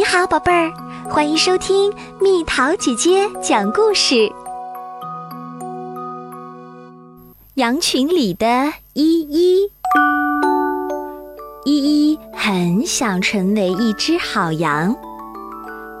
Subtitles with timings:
[0.00, 0.72] 你好，宝贝儿，
[1.10, 4.32] 欢迎收听蜜桃姐姐讲故事。
[7.56, 8.46] 羊群里的
[8.94, 9.70] 依依，
[11.66, 14.96] 依依很想成为一只好羊，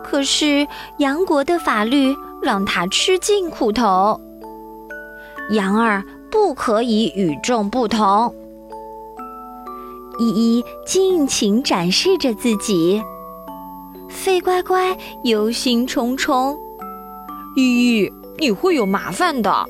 [0.02, 4.18] 可是羊国的法律让它吃尽苦头。
[5.50, 8.34] 羊儿不可以与众不同。
[10.18, 13.02] 依依尽情展示着自己。
[14.10, 16.58] 飞乖乖忧心忡忡，
[17.56, 19.64] 依依，你会有麻烦的。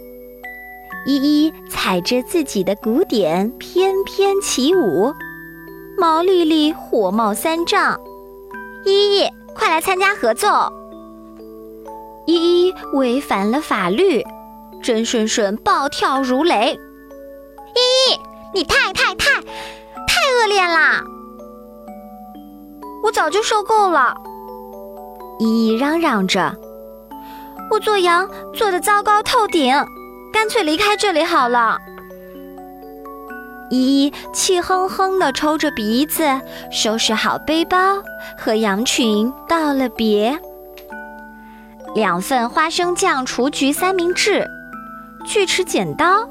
[1.07, 5.15] 依依踩着自己的鼓点翩翩起舞，
[5.97, 8.01] 毛丽丽火冒三丈，
[8.85, 10.73] 依依，快来参加合奏。
[12.27, 14.23] 依依违反了法律，
[14.83, 16.73] 真顺顺暴跳如雷。
[16.75, 18.21] 依依，
[18.55, 21.05] 你太太太太恶劣啦！
[23.03, 24.15] 我早就受够了。
[25.41, 26.55] 依依嚷嚷着
[27.73, 29.75] ：“我做羊做的糟糕透顶，
[30.31, 31.79] 干脆离开这里好了。”
[33.71, 36.29] 依依气哼哼地抽着鼻子，
[36.71, 38.03] 收拾好背包，
[38.37, 40.39] 和羊群道了别。
[41.95, 44.47] 两份花生酱雏菊三明治，
[45.25, 46.29] 锯齿剪刀，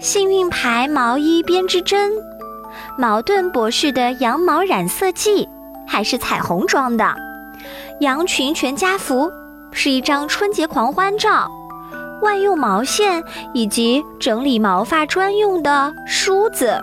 [0.00, 2.12] 幸运牌毛衣编织针，
[2.96, 5.46] 矛盾博士的羊毛染色剂，
[5.86, 7.14] 还是彩虹装的。
[8.00, 9.30] 羊群全家福
[9.70, 11.50] 是一张春节狂欢照，
[12.20, 13.22] 万用毛线
[13.54, 16.78] 以及整理毛发专用的梳子。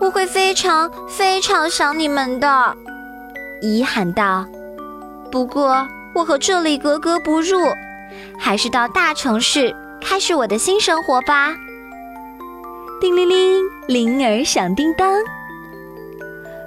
[0.00, 2.74] 我会非常非常想你们的，
[3.62, 4.44] 姨喊道。
[5.30, 7.58] 不过我和这里格格不入，
[8.38, 11.54] 还是到大城市开始我的新生活吧。
[13.00, 15.18] 叮铃铃，铃儿响叮当。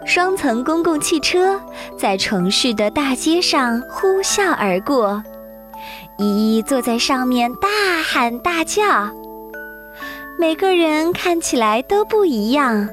[0.08, 1.62] 双层公共汽车
[1.98, 5.22] 在城市的大街上呼啸而过，
[6.18, 7.68] 依依坐在上面大
[8.02, 9.12] 喊大叫。
[10.40, 12.88] 每个人看起来都不一样，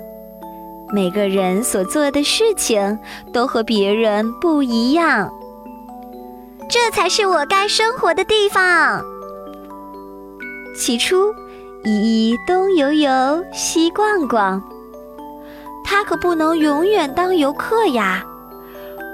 [0.92, 2.98] 每个人所做的事情
[3.32, 5.32] 都和别人不一样。
[6.68, 9.00] 这才是我该生活的地方。
[10.76, 11.32] 起初，
[11.84, 14.60] 依依东游游，西逛逛。
[15.84, 18.24] 他可不能永远当游客呀！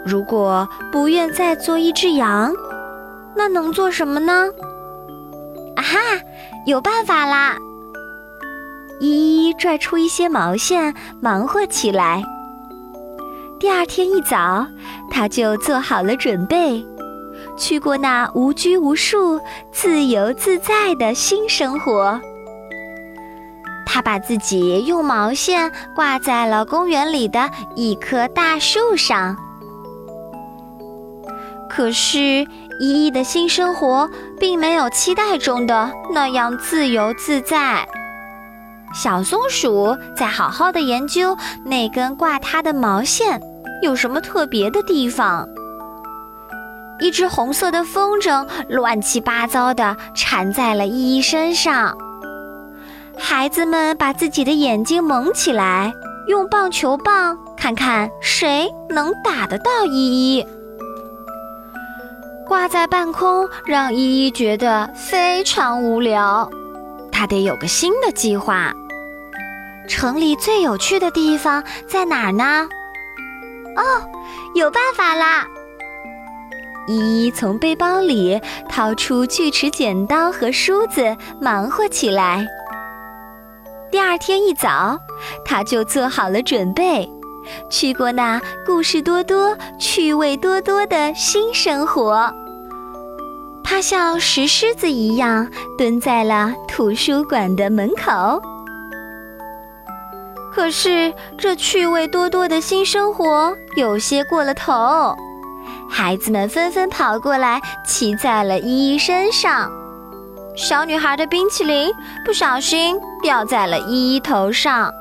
[0.07, 2.55] 如果不愿再做一只羊，
[3.37, 4.49] 那能做什么呢？
[5.77, 5.99] 啊哈，
[6.65, 7.59] 有办法啦！
[9.01, 12.23] 依依拽出一些毛线，忙活起来。
[13.59, 14.67] 第二天一早，
[15.11, 16.83] 他就做好了准备，
[17.59, 19.39] 去过那无拘无束、
[19.71, 22.19] 自由自在的新生活。
[23.93, 29.37] 他把自己用毛线挂在了公园里的一棵大树上。
[31.69, 32.47] 可是，
[32.79, 34.09] 依依的新生活
[34.39, 37.85] 并没有期待中的那样自由自在。
[38.95, 43.41] 小松鼠在好好的研究那根挂它的毛线
[43.83, 45.49] 有什么特别的地方。
[47.01, 51.97] 一只红色的风筝乱七八糟的缠在了依依身上。
[53.21, 55.93] 孩子们把自己的眼睛蒙起来，
[56.27, 60.47] 用棒球棒看看谁能打得到依依。
[62.49, 66.51] 挂在半空，让依依觉得非常无聊。
[67.13, 68.73] 她得有个新的计划。
[69.87, 72.69] 城里最有趣的地方在哪儿呢？
[73.77, 73.83] 哦，
[74.55, 75.47] 有办法啦！
[76.89, 82.47] 依依从背包里掏出锯齿剪刀和梳子，忙活起来。
[83.91, 84.99] 第二天一早，
[85.45, 87.11] 他就做好了准备，
[87.69, 92.33] 去过那故事多多、趣味多多的新生活。
[93.65, 98.41] 他像石狮子一样蹲在了图书馆的门口。
[100.53, 105.17] 可是，这趣味多多的新生活有些过了头，
[105.89, 109.71] 孩子们纷纷跑过来，骑在了依依身上。
[110.57, 111.91] 小女孩的冰淇淋
[112.25, 114.93] 不小心掉在了依依头上，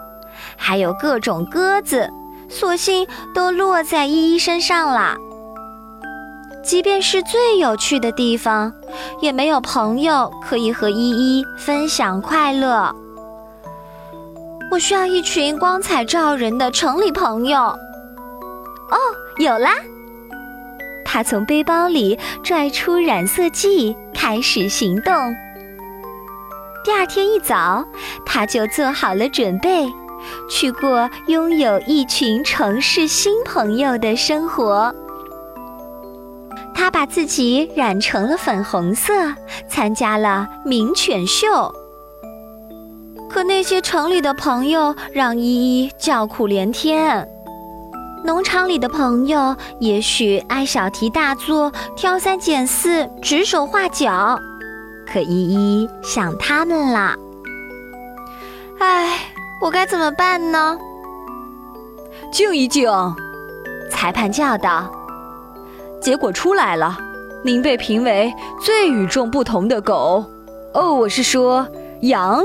[0.56, 2.10] 还有各种鸽子，
[2.48, 5.18] 索性都落在依依身上了。
[6.64, 8.72] 即便是最有趣的地方，
[9.22, 12.94] 也没有朋友可以和依依分享快乐。
[14.72, 17.60] 我需要一群光彩照人的城里朋友。
[17.60, 18.98] 哦，
[19.40, 19.72] 有啦！
[21.04, 25.14] 他从背包里拽出染色剂，开始行动。
[26.84, 27.86] 第二天一早，
[28.26, 29.90] 他就做好了准备，
[30.50, 34.94] 去过拥有一群城市新朋友的生活。
[36.76, 39.14] 他把自己染成了粉红色，
[39.70, 41.74] 参加了名犬秀。
[43.30, 47.26] 可那些城里的朋友让依依叫苦连天。
[48.24, 54.38] 农场里的朋友也许爱小题大做、挑三拣四、指手画脚，
[55.08, 57.16] 可依依想他们了。
[58.80, 59.20] 唉，
[59.62, 60.78] 我该怎么办呢？
[62.32, 62.92] 静一静，
[63.90, 64.92] 裁判叫道。
[66.02, 66.98] 结果出来了，
[67.44, 70.24] 您被评为最与众不同的狗。
[70.74, 71.68] 哦，我是说
[72.02, 72.44] 羊。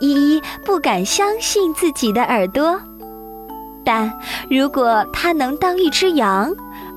[0.00, 2.80] 依依不敢相信自己的耳朵，
[3.84, 4.12] 但
[4.48, 6.50] 如果它能当一只羊，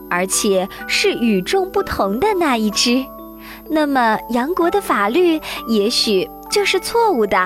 [0.10, 3.04] 而且是与众不同的那一只，
[3.70, 7.38] 那么羊国的法律也许就是错误的。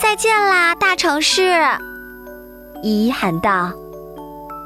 [0.00, 1.62] 再见啦，大城市！
[2.82, 3.72] 依依喊道：“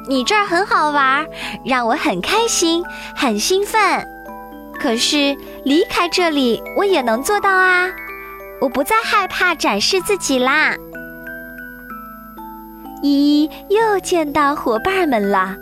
[0.09, 1.27] 你这儿很好玩，
[1.65, 2.83] 让我很开心，
[3.15, 4.07] 很兴奋。
[4.81, 7.91] 可是离开这里，我也能做到啊。”
[8.61, 10.75] 我不再害怕展示自己啦！
[13.03, 15.57] 依依又见到伙伴们了。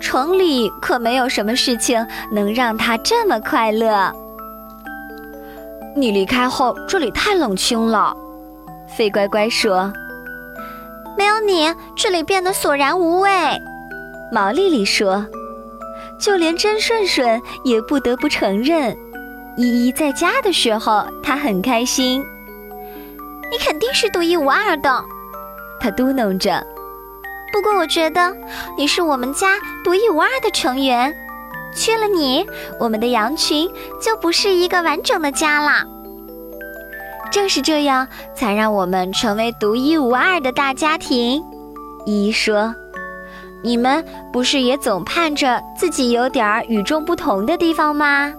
[0.00, 4.12] 城里可没有什么事情能让他这么快乐。
[5.96, 8.14] 你离开后，这里太冷清了。
[8.86, 9.92] 飞乖乖说
[11.16, 13.30] ：“没有你，这里变得索然无味。”
[14.30, 15.26] 毛丽丽说
[16.18, 18.96] ：“就连真顺顺也不得不承认。”
[19.56, 22.24] 依依在家的时候，她很开心。
[23.50, 25.04] 你肯定是独一无二的，
[25.84, 26.66] 他嘟囔着。
[27.52, 28.34] 不过我觉得
[28.78, 31.14] 你是我们家独一无二的成员，
[31.76, 32.46] 缺了你，
[32.80, 33.68] 我们的羊群
[34.00, 35.84] 就不是一个完整的家啦。
[37.30, 41.44] 正是这样，才让我们成为独一无二的大家庭。
[42.06, 42.74] 依依说
[43.62, 44.02] ：“你们
[44.32, 48.32] 不是也总盼着自己有点与众不同的地方吗？”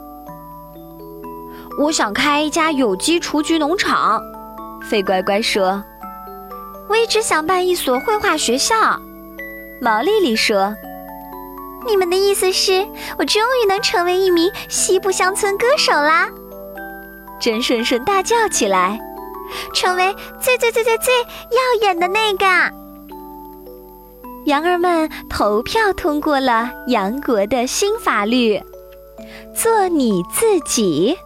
[1.77, 4.19] 我想开一家有机雏菊农场，
[4.81, 5.83] 费乖乖说。
[6.87, 8.99] 我一直想办一所绘画学校，
[9.81, 10.75] 毛丽丽说。
[11.87, 12.87] 你们的意思是
[13.19, 16.27] 我终于能成为一名西部乡村歌手啦？
[17.39, 18.99] 真顺顺大叫起来，
[19.73, 22.45] 成为最最最最最耀眼的那个。
[24.45, 28.61] 羊儿们投票通过了杨国的新法律，
[29.53, 31.17] 做你自己。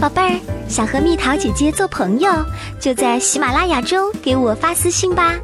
[0.00, 2.30] 宝贝儿，想和蜜桃姐姐做朋友，
[2.80, 5.38] 就在喜马拉雅中给我发私信吧。